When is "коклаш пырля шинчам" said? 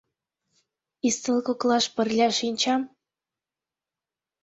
1.47-2.81